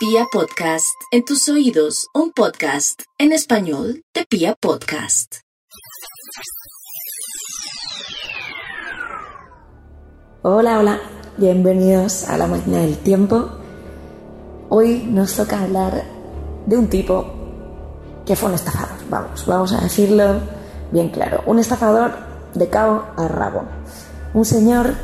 [0.00, 5.40] Pia Podcast, en tus oídos, un podcast en español de Pia Podcast.
[10.40, 11.00] Hola, hola,
[11.36, 13.50] bienvenidos a la máquina del tiempo.
[14.70, 16.02] Hoy nos toca hablar
[16.64, 17.26] de un tipo
[18.24, 20.40] que fue un estafador, vamos, vamos a decirlo
[20.92, 22.12] bien claro, un estafador
[22.54, 23.64] de cabo a rabo,
[24.32, 24.94] un señor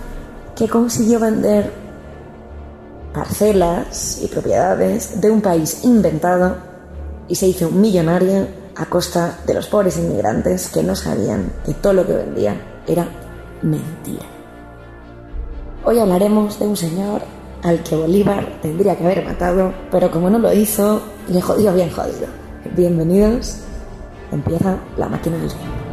[0.56, 1.85] que consiguió vender
[3.16, 6.54] parcelas y propiedades de un país inventado
[7.26, 11.94] y se hizo millonario a costa de los pobres inmigrantes que no sabían que todo
[11.94, 13.08] lo que vendían era
[13.62, 14.26] mentira.
[15.82, 17.22] Hoy hablaremos de un señor
[17.62, 21.88] al que Bolívar tendría que haber matado, pero como no lo hizo, le jodió bien
[21.88, 22.26] jodido.
[22.76, 23.60] Bienvenidos,
[24.30, 25.85] empieza la máquina del tiempo.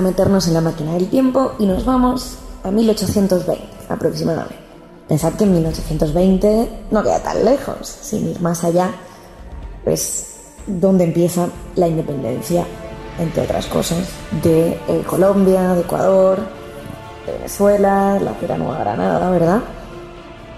[0.00, 4.56] A meternos en la máquina del tiempo y nos vamos a 1820 aproximadamente.
[5.06, 8.90] Pensad que en 1820 no queda tan lejos, sin ir más allá,
[9.84, 12.64] pues donde empieza la independencia,
[13.18, 14.08] entre otras cosas,
[14.42, 16.38] de eh, Colombia, de Ecuador,
[17.26, 19.60] de Venezuela, la Nueva Granada, ¿verdad?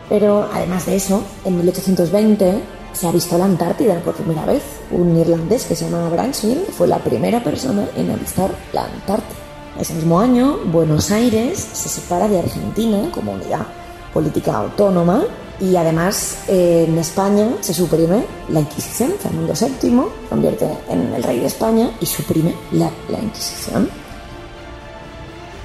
[0.09, 4.62] Pero además de eso, en 1820 se ha visto la Antártida por primera vez.
[4.91, 9.39] Un irlandés que se llama Bransfield fue la primera persona en avistar la Antártida.
[9.79, 13.67] Ese mismo año, Buenos Aires se separa de Argentina como unidad
[14.13, 15.25] política autónoma
[15.61, 19.13] y además eh, en España se suprime la Inquisición.
[19.19, 23.89] Fernando VII convierte en el rey de España y suprime la, la Inquisición.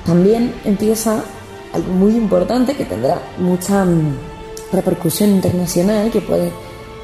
[0.06, 1.22] También empieza
[1.74, 4.16] algo muy importante que tendrá mucha mm,
[4.72, 6.52] repercusión internacional que puede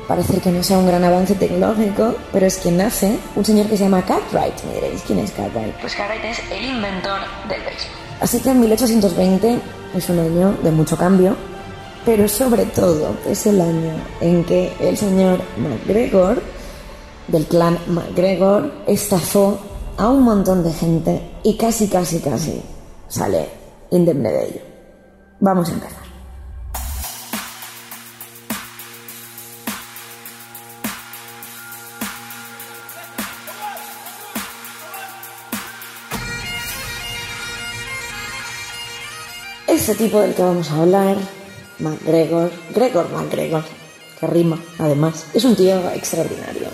[0.08, 3.78] parecer que no sea un gran avance tecnológico, pero es que nace un señor que
[3.78, 4.64] se llama Cartwright.
[4.66, 5.76] Me diréis, ¿quién es Cartwright?
[5.82, 7.20] Pues Cartwright es el inventor
[7.50, 8.04] del béisbol.
[8.22, 9.60] Así que en 1820
[9.96, 11.36] es un año de mucho cambio,
[12.06, 16.42] pero sobre todo es el año en que el señor MacGregor,
[17.28, 19.60] del clan MacGregor, estafó
[19.98, 22.62] a un montón de gente y casi, casi, casi
[23.08, 23.48] sale
[23.92, 24.62] indemne de ello.
[25.40, 26.03] Vamos a empezar.
[39.74, 41.18] Ese tipo del que vamos a hablar,
[41.80, 43.64] MacGregor, Gregor MacGregor,
[44.20, 46.68] que rima además, es un tío extraordinario.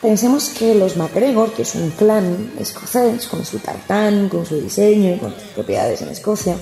[0.00, 5.18] Pensemos que los MacGregor, que es un clan escocés, con su tartán, con su diseño,
[5.18, 6.54] con sus propiedades en Escocia,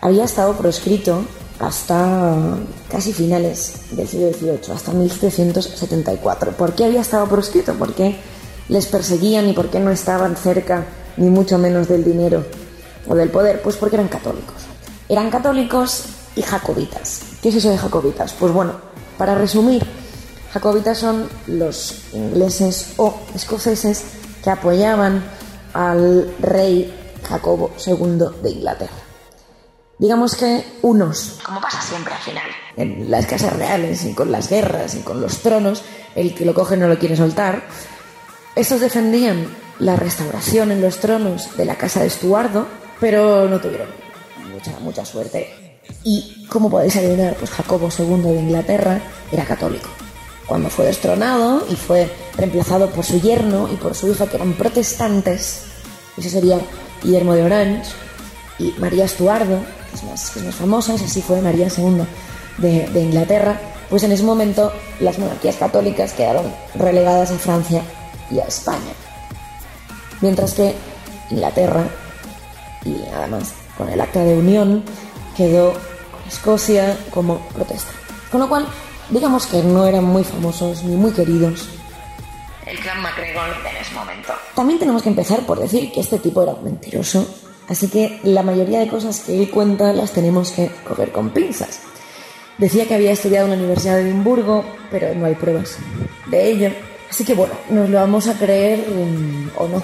[0.00, 1.26] había estado proscrito
[1.58, 2.56] hasta
[2.88, 6.52] casi finales del siglo XVIII, hasta 1774.
[6.52, 7.74] ¿Por qué había estado proscrito?
[7.74, 8.16] ¿Por qué
[8.70, 10.86] les perseguían y por qué no estaban cerca
[11.18, 12.46] ni mucho menos del dinero
[13.06, 13.60] o del poder?
[13.60, 14.61] Pues porque eran católicos.
[15.08, 16.04] Eran católicos
[16.36, 17.22] y jacobitas.
[17.42, 18.32] ¿Qué es eso de jacobitas?
[18.32, 18.74] Pues bueno,
[19.18, 19.84] para resumir,
[20.52, 24.04] jacobitas son los ingleses o escoceses
[24.42, 25.22] que apoyaban
[25.74, 26.92] al rey
[27.28, 28.92] Jacobo II de Inglaterra.
[29.98, 32.46] Digamos que unos, Como pasa siempre al final.
[32.76, 35.82] en las casas reales y con las guerras y con los tronos,
[36.16, 37.62] el que lo coge no lo quiere soltar,
[38.56, 39.46] estos defendían
[39.78, 42.66] la restauración en los tronos de la casa de Estuardo,
[43.00, 43.88] pero no tuvieron
[44.52, 45.78] mucha, mucha suerte.
[46.04, 49.88] Y como podéis adivinar, pues Jacobo II de Inglaterra era católico.
[50.46, 54.54] Cuando fue destronado y fue reemplazado por su yerno y por su hija, que eran
[54.54, 55.62] protestantes,
[56.16, 56.60] ese sería
[57.02, 57.90] Guillermo de Orange,
[58.58, 59.60] y María Estuardo,
[59.90, 62.04] que es más, que famosa, esa sí fue María II
[62.58, 67.82] de, de Inglaterra, pues en ese momento las monarquías católicas quedaron relegadas a Francia
[68.30, 68.92] y a España.
[70.20, 70.74] Mientras que
[71.30, 71.84] Inglaterra,
[72.84, 74.84] y además con el acta de unión,
[75.36, 77.90] quedó con Escocia como protesta.
[78.30, 78.66] Con lo cual,
[79.10, 81.68] digamos que no eran muy famosos ni muy queridos.
[82.66, 84.32] El clan MacGregor en ese momento.
[84.54, 87.26] También tenemos que empezar por decir que este tipo era un mentiroso,
[87.68, 91.80] así que la mayoría de cosas que él cuenta las tenemos que coger con pinzas.
[92.58, 95.76] Decía que había estudiado en la Universidad de Edimburgo, pero no hay pruebas
[96.26, 96.70] de ello.
[97.10, 99.82] Así que bueno, nos lo vamos a creer um, o no.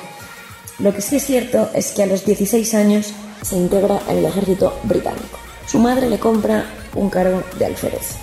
[0.78, 3.12] Lo que sí es cierto es que a los 16 años
[3.42, 5.38] se integra en el ejército británico.
[5.66, 6.64] su madre le compra
[6.94, 8.16] un cargo de alférez.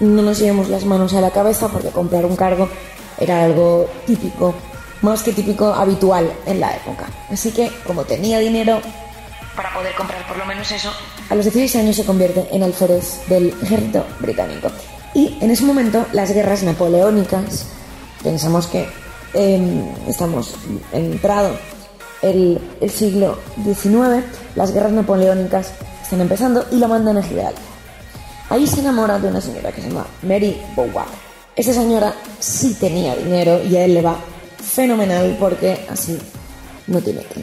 [0.00, 2.68] No nos llevemos las manos a la cabeza porque comprar un cargo
[3.18, 4.54] era algo típico,
[5.02, 7.06] más que típico, habitual en la época.
[7.30, 8.80] Así que, como tenía dinero,
[9.56, 10.90] Para poder comprar por lo menos eso.
[11.30, 14.68] a los 16 años se convierte en alférez del ejército británico.
[15.14, 17.66] Y en ese momento las guerras napoleónicas,
[18.22, 18.86] pensamos que
[19.34, 20.54] eh, estamos
[20.92, 21.56] entrado
[22.22, 24.24] el, el siglo XIX,
[24.54, 25.72] las guerras napoleónicas
[26.02, 27.62] están empezando y lo mandan a Gibraltar.
[28.48, 31.06] Ahí se enamora de una señora que se llama Mary Beauvoir.
[31.56, 34.16] Esta señora sí tenía dinero y a él le va
[34.62, 36.18] fenomenal porque así
[36.86, 37.42] no tiene que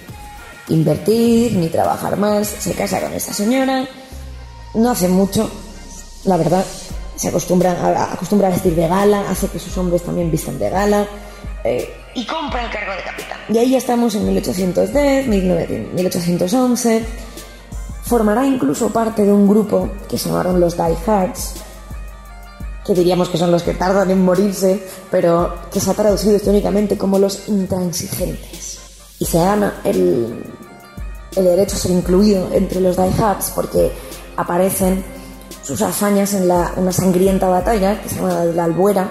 [0.73, 2.47] invertir ni trabajar más.
[2.47, 3.85] Se casa con esta señora,
[4.75, 5.49] no hace mucho,
[6.25, 6.63] la verdad.
[7.15, 10.69] Se acostumbra a, acostumbra a vestir de gala, hace que sus hombres también vistan de
[10.69, 11.05] gala.
[11.63, 13.39] eh, Y compra el cargo de capitán.
[13.49, 17.05] y ahí ya estamos en 1810, 1900, 1811.
[18.03, 21.55] Formará incluso parte de un grupo que se llamaron los Diehards,
[22.85, 26.97] que diríamos que son los que tardan en morirse, pero que se ha traducido históricamente
[26.97, 28.79] como los intransigentes.
[29.19, 30.43] Y se gana el,
[31.35, 33.91] el derecho a ser incluido entre los Diehards porque
[34.35, 35.03] aparecen
[35.63, 39.09] sus hazañas en la, una sangrienta batalla que se llama la Albuera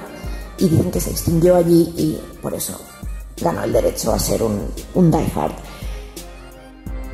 [0.58, 2.78] y dicen que se extinguió allí y por eso
[3.42, 5.52] ganó el derecho a ser un, un diehard.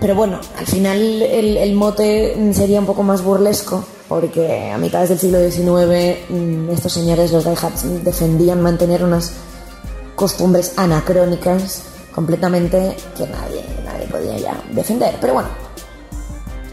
[0.00, 5.10] Pero bueno, al final el, el mote sería un poco más burlesco porque a mitades
[5.10, 9.32] del siglo XIX mm, estos señores, los diehards, defendían mantener unas
[10.14, 11.82] costumbres anacrónicas
[12.14, 15.16] completamente que nadie, nadie podía ya defender.
[15.20, 15.48] Pero bueno,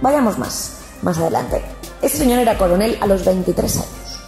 [0.01, 1.61] vayamos más, más adelante.
[2.01, 4.19] Este señor era coronel a los 23 años,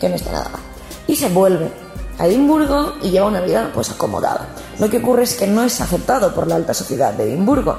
[0.00, 0.62] que no está nada mal.
[1.06, 1.70] Y se vuelve
[2.18, 4.48] a Edimburgo y lleva una vida pues acomodada.
[4.78, 7.78] Lo que ocurre es que no es aceptado por la alta sociedad de Edimburgo.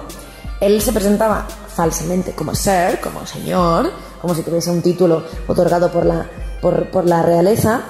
[0.59, 3.91] Él se presentaba falsamente como ser, como señor,
[4.21, 6.25] como si tuviese un título otorgado por la,
[6.61, 7.81] por, por la realeza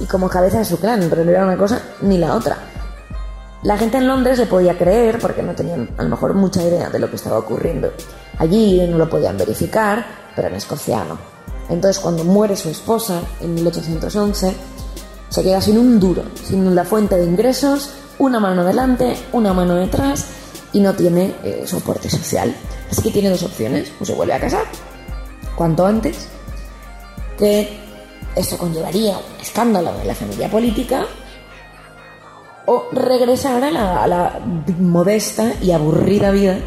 [0.00, 2.56] y como cabeza de su clan, pero no era una cosa ni la otra.
[3.62, 6.88] La gente en Londres le podía creer porque no tenían a lo mejor mucha idea
[6.88, 7.92] de lo que estaba ocurriendo.
[8.38, 10.04] Allí no lo podían verificar,
[10.34, 11.18] pero en Escocia no.
[11.68, 14.54] Entonces cuando muere su esposa en 1811,
[15.30, 19.76] se queda sin un duro, sin la fuente de ingresos, una mano delante, una mano
[19.76, 20.26] detrás
[20.72, 22.54] y no tiene eh, soporte social.
[22.90, 24.64] Así que tiene dos opciones, o se vuelve a casar,
[25.54, 26.28] cuanto antes,
[27.38, 27.78] que
[28.34, 31.06] esto conllevaría un escándalo en la familia política,
[32.66, 34.40] o regresar a la, a la
[34.78, 36.58] modesta y aburrida vida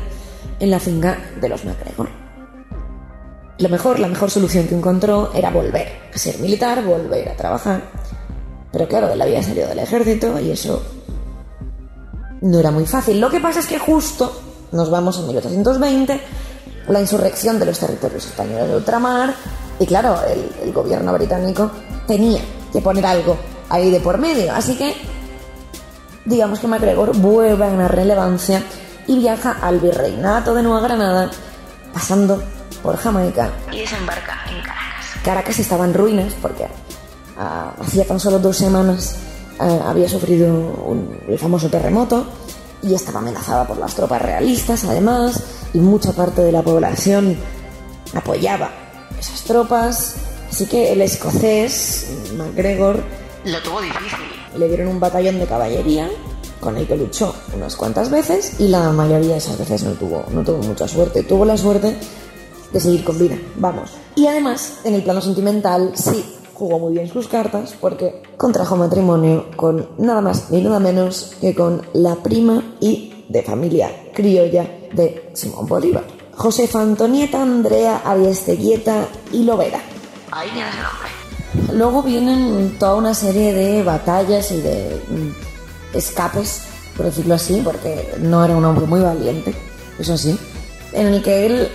[0.59, 2.09] en la finca de los MacGregor.
[3.59, 7.83] Lo mejor, la mejor solución que encontró era volver a ser militar, volver a trabajar.
[8.73, 10.81] Pero claro, él había salido del ejército y eso
[12.41, 13.21] no era muy fácil.
[13.21, 14.41] Lo que pasa es que justo
[14.71, 16.19] nos vamos a 1820,
[16.87, 19.35] la insurrección de los territorios españoles de ultramar,
[19.79, 21.69] y claro, el, el gobierno británico
[22.07, 22.41] tenía
[22.71, 23.37] que poner algo
[23.69, 24.53] ahí de por medio.
[24.53, 24.95] Así que,
[26.25, 28.63] digamos que MacGregor vuelve a ganar relevancia
[29.07, 31.29] y viaja al virreinato de Nueva Granada,
[31.93, 32.41] pasando
[32.81, 33.51] por Jamaica.
[33.71, 35.05] Y desembarca en Caracas.
[35.23, 36.67] Caracas estaba en ruinas porque
[37.37, 39.15] ah, hacía tan solo dos semanas
[39.59, 40.47] ah, había sufrido
[40.85, 42.25] un- el famoso terremoto
[42.81, 45.41] y estaba amenazada por las tropas realistas además
[45.73, 47.37] y mucha parte de la población
[48.13, 48.71] apoyaba
[49.19, 50.15] esas tropas
[50.51, 53.01] así que el escocés MacGregor
[53.45, 54.19] Lo tuvo difícil.
[54.57, 56.09] le dieron un batallón de caballería
[56.59, 60.23] con el que luchó unas cuantas veces y la mayoría de esas veces no tuvo,
[60.31, 61.23] no tuvo mucha suerte.
[61.23, 61.93] Tuvo la suerte
[62.71, 63.89] de seguir con vida, vamos.
[64.15, 69.47] Y además, en el plano sentimental, sí jugó muy bien sus cartas porque contrajo matrimonio
[69.55, 75.31] con nada más ni nada menos que con la prima y de familia criolla de
[75.33, 76.03] Simón Bolívar.
[76.35, 79.79] Josefa Antonieta Andrea Ariesteguieta y Lovera.
[80.31, 81.23] Ahí tienes el nombre.
[81.73, 86.63] Luego vienen toda una serie de batallas y de mm, escapes,
[86.97, 89.53] por decirlo así, porque no era un hombre muy valiente,
[89.99, 90.37] eso sí,
[90.93, 91.69] en el que él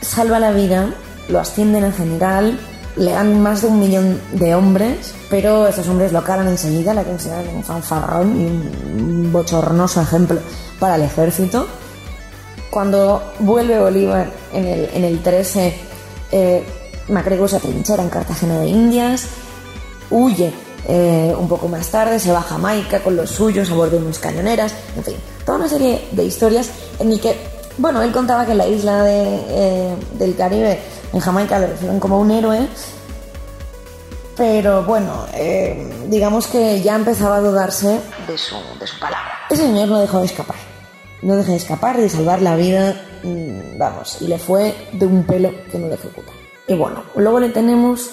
[0.00, 0.94] salva la vida,
[1.28, 2.58] lo ascienden a general,
[2.96, 7.04] le dan más de un millón de hombres, pero esos hombres lo calan enseguida, le
[7.04, 8.46] consideran un fanfarrón y
[9.00, 10.40] un bochornoso ejemplo
[10.78, 11.66] para el ejército.
[12.70, 15.74] Cuando vuelve Bolívar en el, en el 13,
[16.32, 16.64] eh,
[17.46, 19.26] se atrinchera en Cartagena de Indias,
[20.10, 20.52] huye
[20.88, 24.04] eh, un poco más tarde, se va a Jamaica con los suyos a bordo de
[24.04, 27.36] unas cañoneras, en fin, toda una serie de historias en el que,
[27.78, 30.80] bueno, él contaba que en la isla eh, del Caribe,
[31.12, 32.68] en Jamaica, le reciben como un héroe,
[34.36, 39.32] pero bueno, eh, digamos que ya empezaba a dudarse De su, de su palabra.
[39.50, 40.56] ese señor no dejó de escapar.
[41.22, 45.24] no deja de escapar de salvar la vida, mm, vamos, y le fue de un
[45.24, 46.32] pelo que no le ejecuta.
[46.66, 48.10] Y bueno, luego le tenemos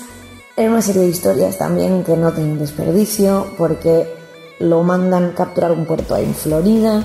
[0.57, 4.13] en una serie de historias también que no tienen desperdicio, porque
[4.59, 7.03] lo mandan capturar un puerto ahí en Florida,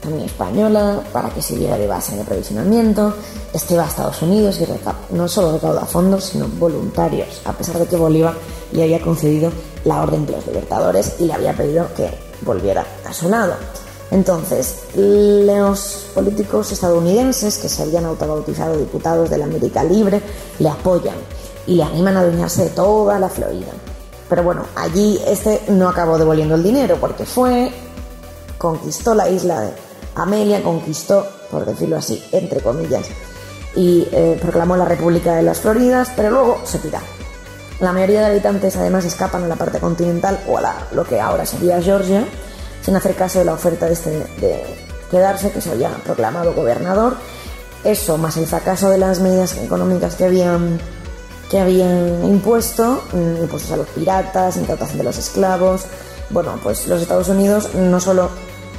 [0.00, 3.14] también española, para que sirviera de base de provisionamiento.
[3.52, 7.86] Este va a Estados Unidos y no solo recauda fondos, sino voluntarios, a pesar de
[7.86, 8.34] que Bolívar
[8.72, 9.50] le había concedido
[9.84, 12.10] la orden de los libertadores y le había pedido que
[12.42, 13.54] volviera a su lado.
[14.10, 20.20] Entonces, los políticos estadounidenses que se habían autobautizado diputados de la América Libre
[20.58, 21.14] le apoyan
[21.66, 23.70] y le animan a adueñarse de toda la Florida.
[24.28, 27.72] Pero bueno, allí este no acabó devolviendo el dinero porque fue,
[28.58, 29.72] conquistó la isla de
[30.22, 33.06] Amelia, conquistó, por decirlo así, entre comillas,
[33.74, 37.00] y eh, proclamó la República de las Floridas, pero luego se tira.
[37.80, 41.46] La mayoría de habitantes además escapan a la parte continental o a lo que ahora
[41.46, 42.24] sería Georgia,
[42.82, 44.26] sin hacer caso de la oferta de, este,
[45.10, 47.16] quedarse, que se había proclamado gobernador.
[47.82, 50.78] Eso, más el fracaso de las medidas económicas que habían,
[51.50, 55.86] que habían impuesto, mm, impuestos a los piratas, incautación de los esclavos.
[56.28, 58.28] Bueno, pues los Estados Unidos no solo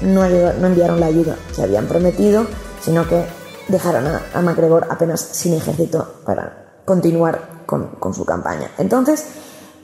[0.01, 2.45] no, enviaron la ayuda que habían prometido,
[2.81, 3.25] sino que
[3.67, 8.71] dejaron a, MacGregor apenas sin ejército para continuar con, su campaña.
[8.77, 9.25] Entonces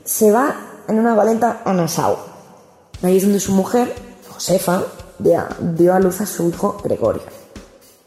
[0.04, 0.54] se va
[0.88, 2.16] en una valenta a Nassau.
[3.02, 3.94] Ahí es donde su mujer,
[4.28, 4.82] Josefa,
[5.18, 7.22] dio a luz a su hijo Gregorio.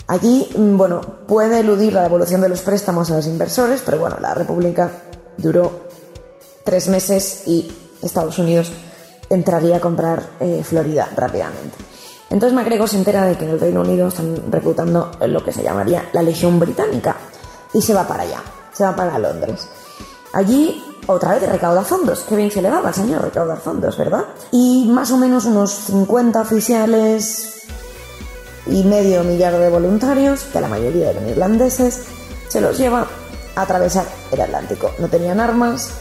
[0.07, 4.17] Allí, mm, bueno, puede eludir la devolución de los préstamos a los inversores, pero bueno,
[4.19, 4.91] la República
[5.37, 5.71] duró
[6.65, 8.71] tres meses y Estados Unidos
[9.29, 11.90] entraría a comprar eh, Florida rápidamente.
[12.31, 15.61] Entonces MacGregor se entera de que en el Reino Unido están reclutando lo que se
[15.61, 17.15] llamaría la Legión Británica
[17.73, 18.41] y se va para allá
[18.73, 19.67] se va para Londres.
[20.33, 22.21] Allí otra vez recauda fondos.
[22.27, 24.25] Qué bien se le daba al señor recaudar fondos, ¿verdad?
[24.51, 27.63] Y más o menos unos 50 oficiales
[28.67, 32.05] y medio millar de voluntarios, que la mayoría eran irlandeses,
[32.47, 33.07] se los lleva
[33.55, 34.91] a atravesar el Atlántico.
[34.99, 35.91] No tenían armas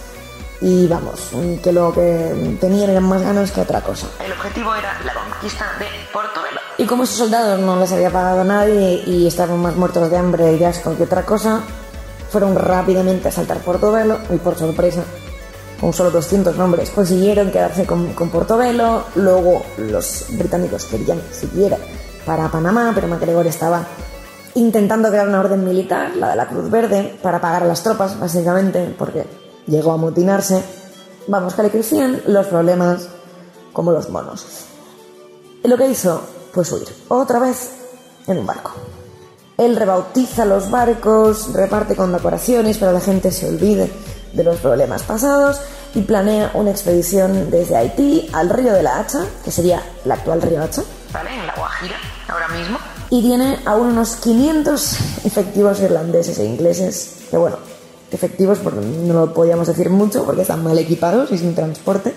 [0.60, 1.30] y vamos,
[1.62, 4.08] que lo que tenían eran más ganas que otra cosa.
[4.24, 6.60] El objetivo era la conquista de Portobelo.
[6.76, 10.54] Y como esos soldados no les había pagado nadie y estaban más muertos de hambre
[10.54, 11.62] y asco que otra cosa,
[12.30, 15.02] fueron rápidamente a saltar Portobelo y por sorpresa,
[15.80, 19.06] con solo 200 hombres, consiguieron quedarse con, Portobelo.
[19.14, 21.78] Luego los británicos querían siquiera
[22.26, 23.84] para Panamá, pero MacGregor estaba
[24.54, 28.18] intentando crear una orden militar, la de la Cruz Verde, para pagar a las tropas,
[28.18, 29.24] básicamente, porque
[29.66, 30.62] llegó a mutinarse.
[31.26, 33.08] Vamos, que le crecían los problemas
[33.72, 34.46] como los monos.
[35.62, 37.70] Y lo que hizo, pues huir, otra vez
[38.26, 38.72] en un barco.
[39.56, 43.90] Él rebautiza los barcos, reparte condecoraciones para que la gente se olvide
[44.32, 45.60] de los problemas pasados
[45.94, 50.40] y planea una expedición desde Haití al río de la Hacha, que sería el actual
[50.40, 50.82] río Hacha.
[51.12, 51.96] Vale, en la Guajira,
[52.28, 52.78] ahora mismo.
[53.10, 57.56] Y tiene aún unos 500 efectivos irlandeses e ingleses, que bueno,
[58.10, 62.14] efectivos no lo podíamos decir mucho porque están mal equipados y sin transporte,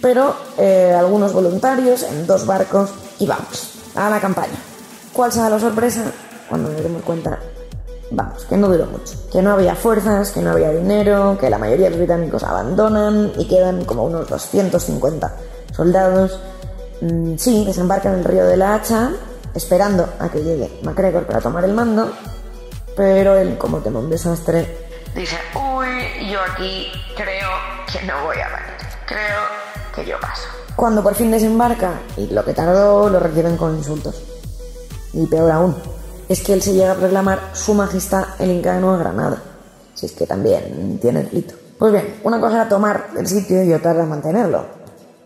[0.00, 4.58] pero eh, algunos voluntarios en dos barcos y vamos, a la campaña.
[5.12, 6.12] ¿Cuál será la sorpresa?
[6.48, 7.38] cuando nos demos cuenta,
[8.10, 11.58] vamos, que no duró mucho, que no había fuerzas, que no había dinero, que la
[11.58, 15.32] mayoría de los británicos abandonan y quedan como unos 250
[15.72, 16.38] soldados.
[17.00, 19.10] Mm, sí, desembarcan en el río de la Hacha,
[19.54, 22.10] esperando a que llegue MacGregor para tomar el mando,
[22.96, 24.83] pero él, como teme un desastre,
[25.14, 27.48] dice, uy, yo aquí creo
[27.90, 28.74] que no voy a venir,
[29.06, 29.40] creo
[29.94, 30.48] que yo paso.
[30.76, 34.22] Cuando por fin desembarca, y lo que tardó, lo reciben con insultos.
[35.12, 35.76] Y peor aún,
[36.28, 39.40] es que él se llega a proclamar Su Majestad el Inca de Granada.
[39.94, 41.54] Si es que también tiene delito.
[41.78, 44.66] Pues bien, una cosa era tomar el sitio y otra era mantenerlo.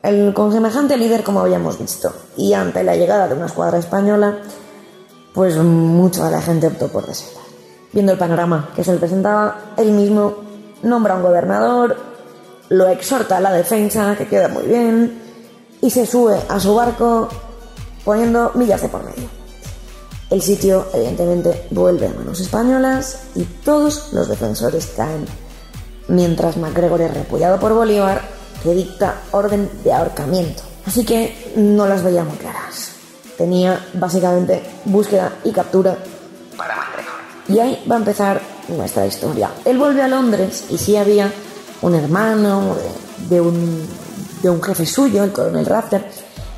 [0.03, 4.39] El, con semejante líder como habíamos visto, y ante la llegada de una escuadra española,
[5.33, 7.48] pues mucha de la gente optó por desertar.
[7.93, 10.37] Viendo el panorama que se le presentaba, él mismo
[10.83, 11.97] nombra a un gobernador,
[12.69, 15.23] lo exhorta a la defensa, que queda muy bien,
[15.81, 17.29] y se sube a su barco
[18.05, 19.29] poniendo millas de por medio.
[20.31, 25.25] El sitio, evidentemente, vuelve a manos españolas y todos los defensores caen,
[26.09, 28.21] mientras MacGregor es repudiado por Bolívar,
[28.63, 30.63] que dicta orden de ahorcamiento.
[30.85, 32.91] Así que no las veía muy claras.
[33.39, 35.97] Tenía básicamente búsqueda y captura.
[37.49, 39.51] Y ahí va a empezar nuestra historia.
[39.65, 41.33] Él vuelve a Londres y sí había
[41.83, 42.77] un hermano
[43.29, 46.05] de, un, jefe suyo, el coronel Rafter,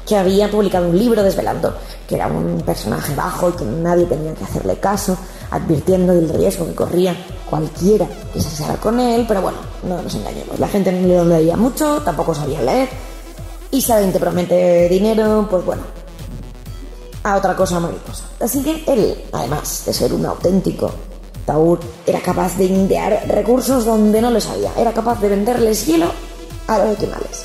[0.06, 1.75] que había publicado un libro desvelando
[2.09, 5.16] que era un personaje bajo y que nadie tenía que hacerle caso,
[5.52, 7.14] advirtiendo del riesgo que corría
[7.49, 11.25] cualquiera que se asociara con él, pero bueno, no nos engañemos, la gente no le
[11.25, 12.88] leía mucho, tampoco sabía leer,
[13.70, 15.82] y si alguien te promete dinero, pues bueno,
[17.22, 18.24] a otra cosa mariposa.
[18.40, 20.90] Así que él, además de ser un auténtico
[21.44, 24.72] Taur, era capaz de indiar recursos donde no los había.
[24.76, 26.10] Era capaz de venderles hielo
[26.66, 27.44] a los animales.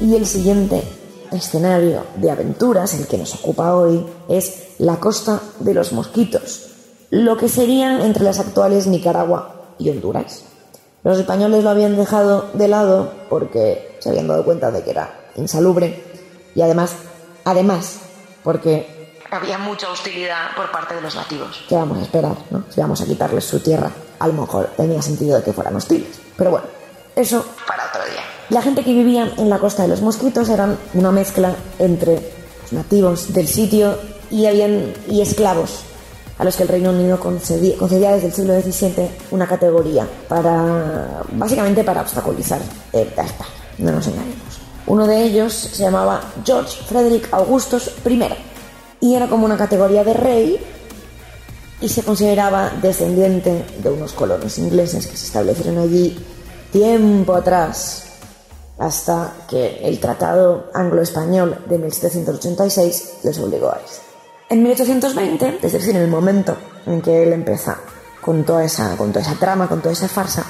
[0.00, 0.82] Y el siguiente
[1.32, 6.70] escenario de aventuras, el que nos ocupa hoy, es la costa de los mosquitos,
[7.10, 10.44] lo que serían entre las actuales Nicaragua y Honduras.
[11.02, 15.30] Los españoles lo habían dejado de lado porque se habían dado cuenta de que era
[15.36, 16.04] insalubre
[16.54, 16.92] y además,
[17.44, 18.00] además,
[18.42, 21.64] porque había mucha hostilidad por parte de los nativos.
[21.68, 22.64] ¿Qué vamos a esperar, no?
[22.68, 26.20] Si vamos a quitarles su tierra, a lo mejor tenía sentido de que fueran hostiles.
[26.36, 26.66] Pero bueno,
[27.16, 28.22] eso para otro día.
[28.48, 32.14] La gente que vivía en la costa de los mosquitos eran una mezcla entre
[32.62, 33.96] los nativos del sitio
[34.30, 35.84] y, habían, y esclavos
[36.38, 41.22] a los que el Reino Unido concedía, concedía desde el siglo XVII una categoría para
[41.32, 42.60] básicamente para obstaculizar
[42.94, 44.39] el España, no nos engañemos.
[44.90, 48.24] Uno de ellos se llamaba George Frederick Augustus I
[49.00, 50.60] y era como una categoría de rey
[51.80, 56.18] y se consideraba descendiente de unos colonos ingleses que se establecieron allí
[56.72, 58.02] tiempo atrás
[58.80, 64.02] hasta que el Tratado Anglo-Español de 1786 les obligó a eso.
[64.48, 66.56] En 1820, es decir, en el momento
[66.86, 67.78] en que él empieza
[68.20, 70.44] con toda esa, con toda esa trama, con toda esa farsa,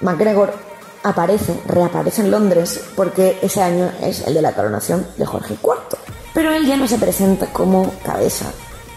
[0.00, 0.73] MacGregor
[1.04, 5.98] aparece, reaparece en Londres porque ese año es el de la coronación de Jorge IV.
[6.34, 8.46] Pero él ya no se presenta como cabeza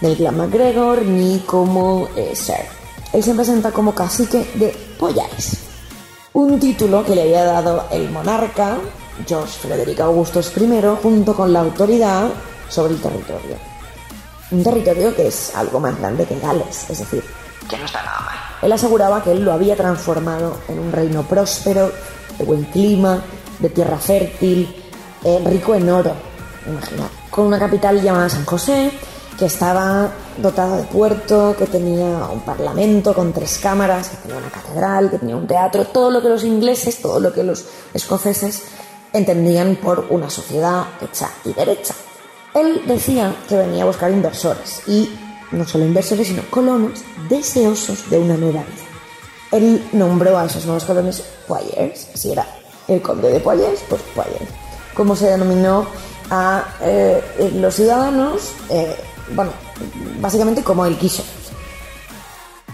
[0.00, 2.66] del clan MacGregor ni como eh, Sir.
[3.12, 5.68] Él se presenta como cacique de Pollares
[6.38, 8.78] un título que le había dado el monarca,
[9.26, 10.68] George Frederick Augustus I,
[11.02, 12.28] junto con la autoridad
[12.68, 13.56] sobre el territorio.
[14.52, 17.24] Un territorio que es algo más grande que Gales, es decir,
[17.68, 18.36] que no está nada mal.
[18.62, 21.92] Él aseguraba que él lo había transformado en un reino próspero,
[22.38, 23.22] de buen clima,
[23.58, 24.74] de tierra fértil,
[25.24, 26.12] eh, rico en oro,
[27.30, 28.90] con una capital llamada San José,
[29.38, 34.50] que estaba dotado de puerto, que tenía un parlamento con tres cámaras, que tenía una
[34.50, 37.64] catedral, que tenía un teatro, todo lo que los ingleses, todo lo que los
[37.94, 38.64] escoceses
[39.12, 41.94] entendían por una sociedad hecha y derecha.
[42.54, 45.08] Él decía que venía a buscar inversores y
[45.52, 48.88] no solo inversores, sino colonos deseosos de una nueva vida.
[49.52, 52.46] Él nombró a esos nuevos colonos Poyers, si era
[52.86, 54.50] el conde de Poyers, pues Poyers.
[54.94, 55.86] Como se denominó
[56.30, 57.22] a eh,
[57.54, 58.96] los ciudadanos eh,
[59.34, 59.52] bueno,
[60.20, 61.22] básicamente como él quiso.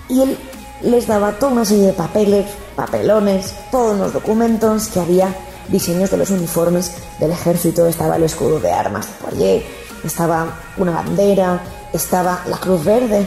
[0.08, 0.38] Y él
[0.82, 5.34] les daba toda una serie de papeles, papelones, todos los documentos que había
[5.68, 9.64] diseños de los uniformes del ejército, estaba el escudo de armas de
[10.04, 11.62] estaba una bandera,
[11.94, 13.26] estaba la cruz verde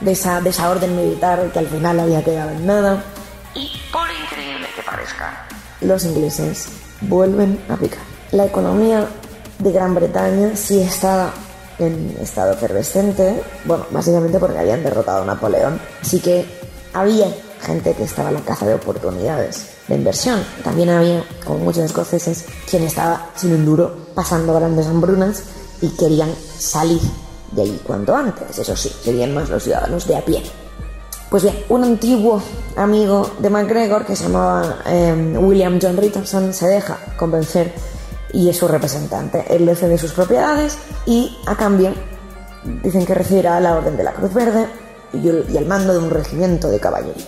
[0.00, 3.02] de esa, de esa orden militar que al final había quedado en nada.
[3.54, 5.46] Y por increíble que parezca,
[5.80, 6.68] los ingleses
[7.00, 8.02] vuelven a picar.
[8.32, 9.06] La economía
[9.58, 11.32] de Gran Bretaña sí estaba
[11.78, 15.80] en estado efervescente, bueno, básicamente porque habían derrotado a Napoleón.
[16.02, 16.44] Así que
[16.92, 17.28] había
[17.62, 20.44] gente que estaba en la caza de oportunidades de inversión.
[20.62, 25.44] También había, como muchos escoceses, quien estaba sin un duro, pasando grandes hambrunas
[25.80, 27.00] y querían salir
[27.52, 28.58] de ahí cuanto antes.
[28.58, 30.42] Eso sí, serían más los ciudadanos de a pie.
[31.30, 32.42] Pues bien, un antiguo
[32.76, 37.72] amigo de MacGregor que se llamaba eh, William John Richardson se deja convencer
[38.32, 39.44] y es su representante.
[39.48, 41.92] Él le cede sus propiedades y a cambio
[42.82, 44.66] dicen que recibirá la Orden de la Cruz Verde
[45.12, 47.26] y el, mando de un regimiento de caballería.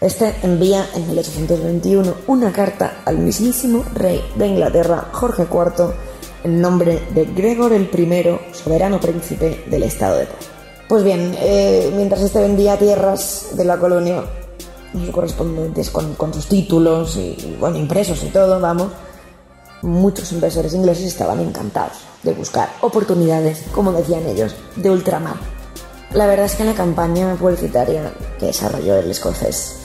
[0.00, 5.94] Este envía en 1821 una carta al mismísimo rey de Inglaterra, Jorge IV,
[6.44, 10.46] en nombre de Gregor el I, soberano príncipe del estado de Puebla.
[10.86, 14.22] Pues bien, eh, mientras este vendía tierras de la colonia,
[15.12, 18.92] correspondientes con, con sus títulos y, bueno, impresos y todo, vamos,
[19.82, 25.36] muchos inversores ingleses estaban encantados de buscar oportunidades, como decían ellos, de ultramar.
[26.12, 29.80] La verdad es que en la campaña publicitaria que desarrolló el escocés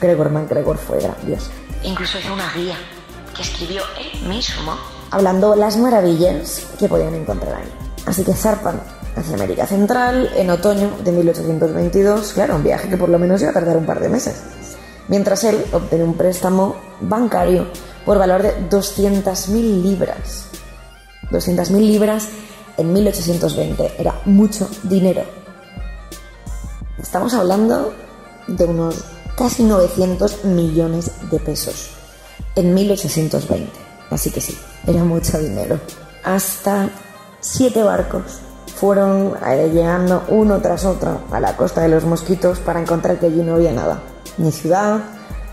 [0.00, 1.50] Gregor MacGregor fue grandiosa.
[1.82, 2.76] Incluso hizo una guía
[3.34, 4.99] que escribió él mismo.
[5.10, 7.68] Hablando las maravillas que podían encontrar ahí.
[8.06, 8.80] Así que zarpan
[9.16, 13.50] hacia América Central en otoño de 1822, claro, un viaje que por lo menos iba
[13.50, 14.42] a tardar un par de meses.
[15.08, 17.66] Mientras él obtiene un préstamo bancario
[18.04, 20.46] por valor de 200.000 libras.
[21.30, 22.28] 200.000 libras
[22.76, 25.22] en 1820 era mucho dinero.
[26.98, 27.92] Estamos hablando
[28.46, 29.04] de unos
[29.36, 31.90] casi 900 millones de pesos
[32.54, 33.89] en 1820.
[34.10, 35.78] Así que sí, era mucho dinero.
[36.24, 36.88] Hasta
[37.40, 38.40] siete barcos
[38.76, 43.26] fueron eh, llegando uno tras otro a la costa de los mosquitos para encontrar que
[43.26, 44.00] allí no había nada.
[44.38, 45.00] Ni ciudad,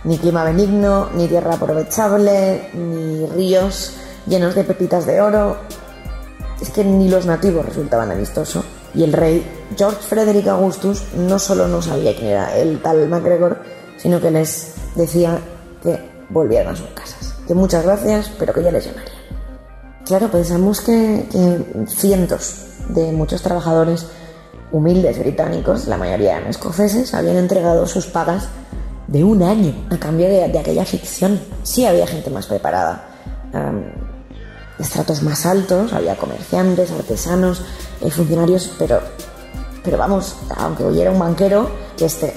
[0.04, 3.94] ni clima benigno, ni tierra aprovechable, ni ríos
[4.26, 5.58] llenos de pepitas de oro.
[6.62, 9.46] es que ni los nativos resultaban amistosos y el rey
[9.78, 13.60] George Frederick Augustus no solo no sabía quién era el tal MacGregor,
[13.98, 15.40] sino que les decía
[15.84, 17.27] que volvieran a sus casas.
[17.48, 19.14] Que muchas gracias, pero que ya les llamaría.
[20.06, 24.06] Claro, pensamos que, que cientos de muchos trabajadores
[24.72, 28.50] humildes británicos, la mayoría eran escoceses, habían entregado sus pagas
[29.08, 31.40] de un año a cambio de, aquella ficción.
[31.64, 33.06] Sí había gente más preparada,
[34.78, 37.62] estratos más altos, había comerciantes, artesanos,
[38.02, 39.00] eh, funcionarios, pero,
[39.84, 42.34] pero vamos, aunque hubiera un banquero, que este,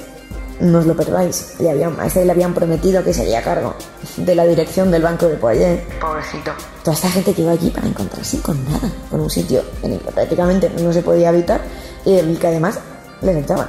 [0.60, 3.74] no os lo perdáis, le habían, a este le habían prometido que sería cargo
[4.16, 5.82] de la dirección del banco de Poitiers.
[6.00, 6.52] Pobrecito.
[6.84, 10.00] Toda esta gente que iba allí para encontrarse con nada, con un sitio en el
[10.00, 11.60] que prácticamente no se podía habitar
[12.04, 12.78] y el que además
[13.22, 13.68] les echaban.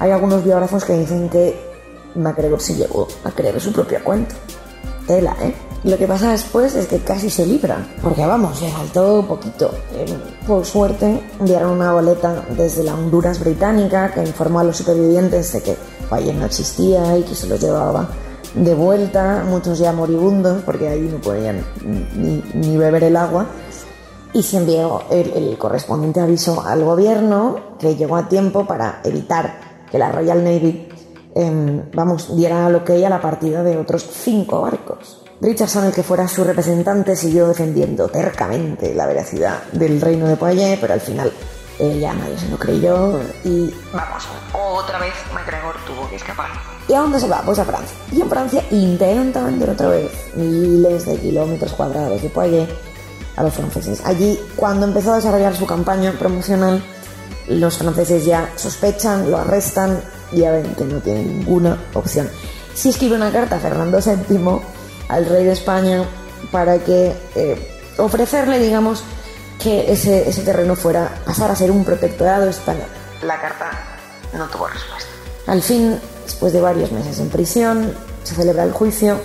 [0.00, 1.58] Hay algunos biógrafos que dicen que
[2.14, 4.34] MacGregor se llevó a creer su propio cuento.
[5.06, 5.54] Tela, ¿eh?
[5.84, 9.70] Lo que pasa después es que casi se libra, porque vamos, le faltó poquito.
[10.46, 15.62] Por suerte, enviaron una boleta desde la Honduras británica que informó a los supervivientes de
[15.62, 15.76] que
[16.10, 18.08] Valle no existía y que se los llevaba
[18.54, 21.62] de vuelta, muchos ya moribundos, porque ahí no podían
[22.16, 23.46] ni, ni beber el agua.
[24.32, 29.60] Y se envió el, el correspondiente aviso al gobierno, que llegó a tiempo para evitar
[29.90, 30.88] que la Royal Navy
[31.34, 35.20] eh, vamos, diera lo que ella la partida de otros cinco barcos.
[35.40, 40.80] Richardson, el que fuera su representante, siguió defendiendo tercamente la veracidad del reino de Poitiers,
[40.80, 41.32] pero al final
[41.78, 43.74] eh, ya nadie se lo creyó y...
[43.92, 46.50] Vamos, otra vez MacGregor tuvo que escapar.
[46.88, 47.42] ¿Y a dónde se va?
[47.42, 47.96] Pues a Francia.
[48.12, 52.70] Y en Francia intenta vender otra vez miles de kilómetros cuadrados de Poitiers
[53.36, 54.00] a los franceses.
[54.06, 56.82] Allí, cuando empezó a desarrollar su campaña promocional,
[57.48, 60.00] los franceses ya sospechan, lo arrestan
[60.34, 62.28] ya ven que no tienen ninguna opción.
[62.74, 64.60] Si escribe una carta a Fernando VII,
[65.08, 66.04] al rey de España,
[66.50, 69.04] para que eh, ofrecerle, digamos,
[69.62, 72.88] que ese, terreno fuera, pasara a ser un protectorado español.
[73.22, 73.70] La carta
[74.32, 75.10] no tuvo respuesta.
[75.46, 77.94] Al fin, después de varios meses en prisión,
[78.24, 79.20] se celebra el juicio.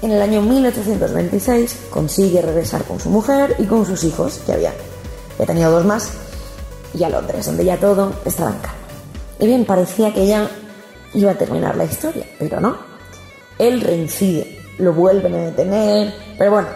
[0.00, 4.72] En el año 1826 consigue regresar con su mujer y con sus hijos, que había,
[5.34, 6.10] había tenido dos más,
[6.94, 8.77] y a Londres, donde ya todo estaba en calma.
[9.38, 10.48] Y bien, parecía que ya
[11.14, 12.76] iba a terminar la historia, pero no.
[13.58, 16.68] Él reincide, lo vuelven a detener, pero bueno,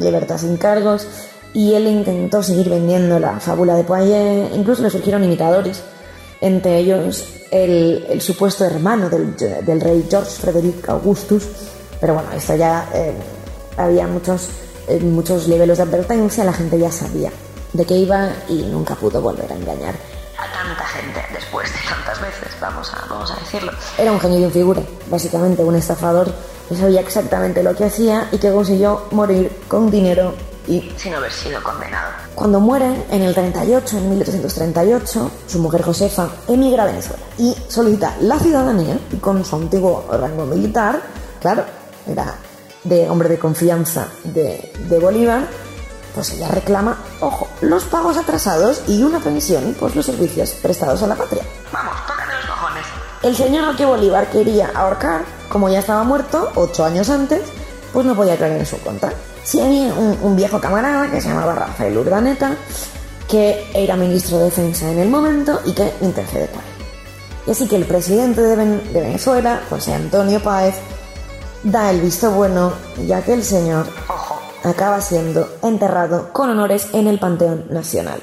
[0.00, 1.06] libertad sin cargos,
[1.52, 5.82] y él intentó seguir vendiendo la fábula de Poitiers, incluso le surgieron imitadores,
[6.40, 11.44] entre ellos el, supuesto hermano del, del, rey George Frederick Augustus,
[12.00, 13.14] pero bueno, esto ya eh,
[13.76, 14.48] había muchos,
[14.88, 17.30] eh, muchos niveles de advertencia, la gente ya sabía
[17.72, 19.94] de qué iba y nunca pudo volver a engañar
[22.68, 23.72] vamos a, vamos a decirlo.
[23.98, 26.32] Era un genio un figura, básicamente un estafador
[26.68, 30.34] que sabía exactamente lo que hacía y que consiguió morir con dinero
[30.68, 32.10] y Sin haber sido condenado.
[32.34, 38.16] Cuando muere en el 38, en 1838, su mujer Josefa emigra a Venezuela y solicita
[38.20, 41.00] la ciudadanía y con su antiguo rango militar,
[41.40, 41.64] claro,
[42.06, 42.34] era
[42.82, 45.46] de hombre de confianza de, de Bolívar,
[46.14, 51.06] pues ella reclama, ojo, los pagos atrasados y una pensión por los servicios prestados a
[51.06, 51.44] la patria.
[51.72, 52.15] Vamos.
[53.22, 57.40] El señor al que Bolívar quería ahorcar, como ya estaba muerto ocho años antes,
[57.92, 59.12] pues no podía creer en su contra.
[59.42, 62.56] Sí había un, un viejo camarada que se llamaba Rafael Urdaneta,
[63.28, 66.68] que era ministro de Defensa en el momento y que intercede por él.
[67.46, 70.74] Y así que el presidente de, Ven- de Venezuela, José Antonio Páez,
[71.62, 72.72] da el visto bueno,
[73.06, 78.20] ya que el señor Ojo, acaba siendo enterrado con honores en el Panteón Nacional.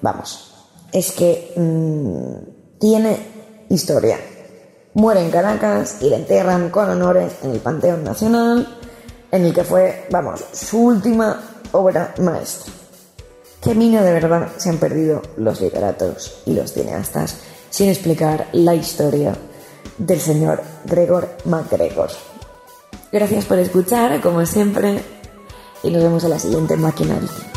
[0.00, 0.54] Vamos,
[0.90, 4.18] es que mm, tiene historia.
[4.94, 8.78] Muere en Caracas y le enterran con honores en el Panteón Nacional,
[9.30, 11.40] en el que fue, vamos, su última
[11.72, 12.72] obra maestra.
[13.62, 17.36] Qué mina de verdad se han perdido los literatos y los cineastas
[17.70, 19.34] sin explicar la historia
[19.96, 22.10] del señor Gregor MacGregor.
[23.10, 25.02] Gracias por escuchar, como siempre,
[25.82, 27.51] y nos vemos en la siguiente tiempo.